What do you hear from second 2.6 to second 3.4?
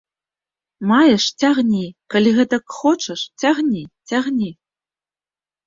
хочаш,